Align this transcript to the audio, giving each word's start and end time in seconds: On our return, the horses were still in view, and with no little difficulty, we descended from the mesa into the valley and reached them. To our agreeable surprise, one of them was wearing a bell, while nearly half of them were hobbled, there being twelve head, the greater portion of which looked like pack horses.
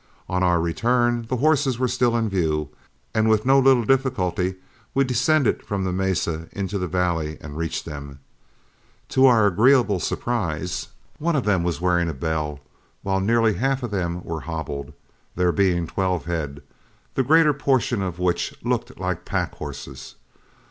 On 0.27 0.41
our 0.41 0.59
return, 0.59 1.27
the 1.29 1.37
horses 1.37 1.77
were 1.77 1.87
still 1.87 2.17
in 2.17 2.27
view, 2.27 2.69
and 3.13 3.29
with 3.29 3.45
no 3.45 3.59
little 3.59 3.83
difficulty, 3.85 4.55
we 4.95 5.03
descended 5.03 5.61
from 5.61 5.83
the 5.83 5.91
mesa 5.93 6.47
into 6.53 6.79
the 6.79 6.87
valley 6.87 7.37
and 7.39 7.55
reached 7.55 7.85
them. 7.85 8.17
To 9.09 9.27
our 9.27 9.45
agreeable 9.45 9.99
surprise, 9.99 10.87
one 11.19 11.35
of 11.35 11.45
them 11.45 11.61
was 11.61 11.79
wearing 11.79 12.09
a 12.09 12.15
bell, 12.15 12.61
while 13.03 13.19
nearly 13.19 13.53
half 13.53 13.83
of 13.83 13.91
them 13.91 14.23
were 14.23 14.39
hobbled, 14.41 14.91
there 15.35 15.51
being 15.51 15.85
twelve 15.85 16.25
head, 16.25 16.63
the 17.13 17.21
greater 17.21 17.53
portion 17.53 18.01
of 18.01 18.17
which 18.17 18.55
looked 18.63 18.99
like 18.99 19.23
pack 19.23 19.53
horses. 19.57 20.15